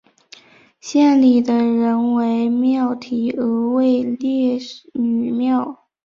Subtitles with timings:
[0.79, 4.57] 县里的人为庙题额为烈
[4.95, 5.79] 女庙。